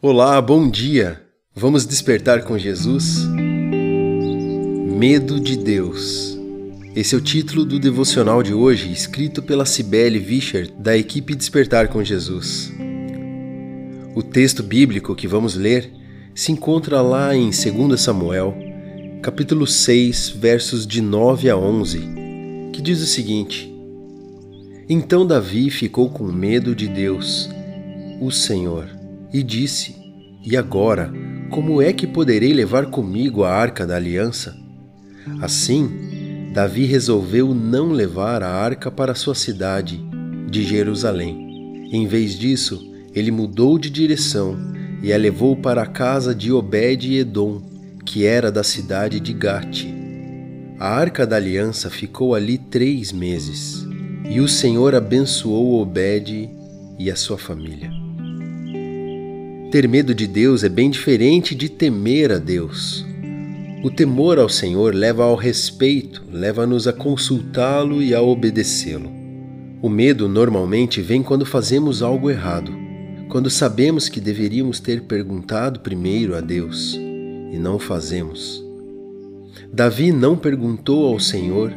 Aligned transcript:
Olá, 0.00 0.40
bom 0.40 0.70
dia! 0.70 1.20
Vamos 1.52 1.84
despertar 1.84 2.44
com 2.44 2.56
Jesus? 2.56 3.26
Medo 4.96 5.40
de 5.40 5.56
Deus. 5.58 6.38
Esse 6.94 7.16
é 7.16 7.18
o 7.18 7.20
título 7.20 7.64
do 7.64 7.80
devocional 7.80 8.40
de 8.40 8.54
hoje, 8.54 8.92
escrito 8.92 9.42
pela 9.42 9.66
Cibele 9.66 10.20
Vischer, 10.20 10.70
da 10.78 10.96
equipe 10.96 11.34
Despertar 11.34 11.88
com 11.88 12.04
Jesus. 12.04 12.72
O 14.14 14.22
texto 14.22 14.62
bíblico 14.62 15.16
que 15.16 15.26
vamos 15.26 15.56
ler 15.56 15.90
se 16.32 16.52
encontra 16.52 17.02
lá 17.02 17.34
em 17.34 17.50
2 17.50 18.00
Samuel, 18.00 18.56
capítulo 19.20 19.66
6, 19.66 20.28
versos 20.28 20.86
de 20.86 21.02
9 21.02 21.50
a 21.50 21.56
11, 21.56 21.98
que 22.72 22.80
diz 22.80 23.02
o 23.02 23.06
seguinte: 23.06 23.68
Então 24.88 25.26
Davi 25.26 25.70
ficou 25.70 26.08
com 26.08 26.22
medo 26.22 26.72
de 26.72 26.86
Deus, 26.86 27.50
o 28.20 28.30
Senhor 28.30 28.97
e 29.32 29.42
disse: 29.42 29.96
E 30.44 30.56
agora, 30.56 31.12
como 31.50 31.80
é 31.80 31.92
que 31.92 32.06
poderei 32.06 32.52
levar 32.52 32.86
comigo 32.86 33.44
a 33.44 33.50
arca 33.50 33.86
da 33.86 33.96
aliança? 33.96 34.56
Assim, 35.40 36.50
Davi 36.52 36.84
resolveu 36.84 37.54
não 37.54 37.90
levar 37.90 38.42
a 38.42 38.50
arca 38.50 38.90
para 38.90 39.14
sua 39.14 39.34
cidade, 39.34 40.00
de 40.50 40.64
Jerusalém. 40.64 41.88
Em 41.92 42.06
vez 42.06 42.38
disso, 42.38 42.92
ele 43.14 43.30
mudou 43.30 43.78
de 43.78 43.90
direção 43.90 44.56
e 45.02 45.12
a 45.12 45.16
levou 45.16 45.56
para 45.56 45.82
a 45.82 45.86
casa 45.86 46.34
de 46.34 46.52
Obed-Edom, 46.52 47.62
que 48.04 48.24
era 48.24 48.50
da 48.50 48.62
cidade 48.62 49.20
de 49.20 49.32
Gate. 49.32 49.86
A 50.78 50.88
arca 50.88 51.26
da 51.26 51.36
aliança 51.36 51.90
ficou 51.90 52.34
ali 52.34 52.56
três 52.56 53.12
meses, 53.12 53.86
e 54.28 54.40
o 54.40 54.48
Senhor 54.48 54.94
abençoou 54.94 55.80
Obed 55.80 56.50
e 56.98 57.10
a 57.10 57.16
sua 57.16 57.38
família. 57.38 57.97
Ter 59.70 59.86
medo 59.86 60.14
de 60.14 60.26
Deus 60.26 60.64
é 60.64 60.68
bem 60.68 60.88
diferente 60.88 61.54
de 61.54 61.68
temer 61.68 62.32
a 62.32 62.38
Deus. 62.38 63.04
O 63.84 63.90
temor 63.90 64.38
ao 64.38 64.48
Senhor 64.48 64.94
leva 64.94 65.24
ao 65.24 65.34
respeito, 65.34 66.24
leva-nos 66.32 66.88
a 66.88 66.92
consultá-lo 66.92 68.02
e 68.02 68.14
a 68.14 68.22
obedecê-lo. 68.22 69.10
O 69.82 69.90
medo 69.90 70.26
normalmente 70.26 71.02
vem 71.02 71.22
quando 71.22 71.44
fazemos 71.44 72.02
algo 72.02 72.30
errado, 72.30 72.72
quando 73.28 73.50
sabemos 73.50 74.08
que 74.08 74.22
deveríamos 74.22 74.80
ter 74.80 75.02
perguntado 75.02 75.80
primeiro 75.80 76.34
a 76.34 76.40
Deus 76.40 76.94
e 76.94 77.58
não 77.58 77.76
o 77.76 77.78
fazemos. 77.78 78.64
Davi 79.70 80.12
não 80.12 80.34
perguntou 80.34 81.12
ao 81.12 81.20
Senhor 81.20 81.74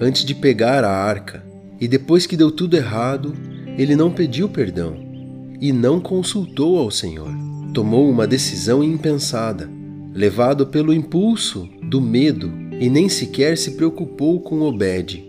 antes 0.00 0.24
de 0.24 0.34
pegar 0.34 0.82
a 0.82 0.90
arca, 0.90 1.44
e 1.78 1.86
depois 1.86 2.26
que 2.26 2.38
deu 2.38 2.50
tudo 2.50 2.74
errado, 2.74 3.34
ele 3.76 3.94
não 3.94 4.10
pediu 4.10 4.48
perdão 4.48 5.03
e 5.64 5.72
não 5.72 5.98
consultou 5.98 6.76
ao 6.76 6.90
Senhor. 6.90 7.34
Tomou 7.72 8.10
uma 8.10 8.26
decisão 8.26 8.84
impensada, 8.84 9.66
levado 10.12 10.66
pelo 10.66 10.92
impulso 10.92 11.66
do 11.82 12.02
medo 12.02 12.52
e 12.78 12.90
nem 12.90 13.08
sequer 13.08 13.56
se 13.56 13.70
preocupou 13.70 14.40
com 14.40 14.60
Obed. 14.60 15.24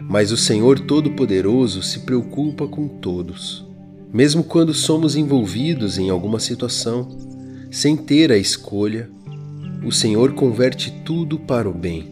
Mas 0.00 0.32
o 0.32 0.36
Senhor 0.36 0.80
Todo-Poderoso 0.80 1.84
se 1.84 2.00
preocupa 2.00 2.66
com 2.66 2.88
todos. 2.88 3.64
Mesmo 4.12 4.42
quando 4.42 4.74
somos 4.74 5.14
envolvidos 5.14 5.98
em 5.98 6.10
alguma 6.10 6.40
situação, 6.40 7.08
sem 7.70 7.96
ter 7.96 8.32
a 8.32 8.36
escolha, 8.36 9.08
o 9.86 9.92
Senhor 9.92 10.32
converte 10.32 10.90
tudo 11.04 11.38
para 11.38 11.70
o 11.70 11.72
bem. 11.72 12.08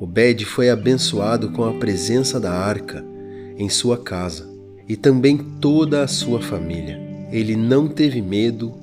Obed 0.00 0.44
foi 0.44 0.70
abençoado 0.70 1.52
com 1.52 1.62
a 1.62 1.74
presença 1.74 2.40
da 2.40 2.50
arca 2.52 3.04
em 3.56 3.68
sua 3.68 3.96
casa 3.96 4.51
e 4.88 4.96
também 4.96 5.36
toda 5.60 6.02
a 6.02 6.08
sua 6.08 6.40
família. 6.40 7.00
Ele 7.30 7.56
não 7.56 7.88
teve 7.88 8.20
medo 8.20 8.74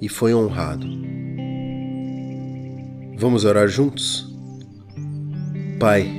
e 0.00 0.08
foi 0.08 0.34
honrado. 0.34 0.86
Vamos 3.16 3.44
orar 3.44 3.68
juntos? 3.68 4.32
Pai, 5.78 6.10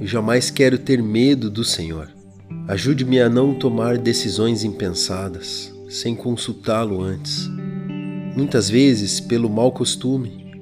eu 0.00 0.06
jamais 0.06 0.50
quero 0.50 0.78
ter 0.78 1.02
medo 1.02 1.50
do 1.50 1.64
Senhor. 1.64 2.10
Ajude-me 2.68 3.20
a 3.20 3.28
não 3.28 3.54
tomar 3.54 3.96
decisões 3.96 4.64
impensadas, 4.64 5.72
sem 5.88 6.14
consultá-lo 6.14 7.00
antes. 7.00 7.48
Muitas 8.36 8.68
vezes, 8.68 9.20
pelo 9.20 9.48
mau 9.48 9.72
costume, 9.72 10.52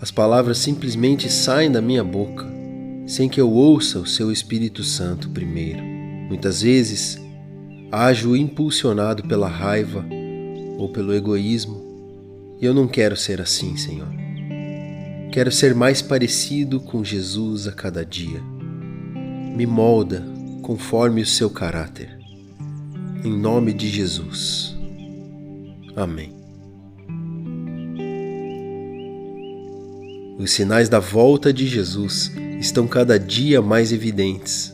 as 0.00 0.10
palavras 0.10 0.58
simplesmente 0.58 1.30
saem 1.30 1.70
da 1.70 1.80
minha 1.80 2.04
boca, 2.04 2.46
sem 3.06 3.28
que 3.28 3.40
eu 3.40 3.50
ouça 3.50 3.98
o 3.98 4.06
seu 4.06 4.32
Espírito 4.32 4.82
Santo 4.82 5.30
primeiro. 5.30 5.93
Muitas 6.28 6.62
vezes, 6.62 7.20
ajo 7.92 8.34
impulsionado 8.36 9.22
pela 9.24 9.48
raiva 9.48 10.04
ou 10.78 10.88
pelo 10.88 11.14
egoísmo, 11.14 11.82
e 12.60 12.64
eu 12.64 12.74
não 12.74 12.88
quero 12.88 13.16
ser 13.16 13.40
assim, 13.40 13.76
Senhor. 13.76 14.08
Quero 15.30 15.50
ser 15.50 15.74
mais 15.74 16.00
parecido 16.00 16.80
com 16.80 17.04
Jesus 17.04 17.66
a 17.66 17.72
cada 17.72 18.04
dia. 18.04 18.40
Me 19.56 19.66
molda 19.66 20.24
conforme 20.62 21.22
o 21.22 21.26
seu 21.26 21.50
caráter. 21.50 22.18
Em 23.24 23.36
nome 23.36 23.72
de 23.72 23.88
Jesus. 23.88 24.74
Amém. 25.96 26.32
Os 30.38 30.50
sinais 30.50 30.88
da 30.88 30.98
volta 30.98 31.52
de 31.52 31.66
Jesus 31.66 32.32
estão 32.58 32.88
cada 32.88 33.18
dia 33.18 33.62
mais 33.62 33.92
evidentes. 33.92 34.73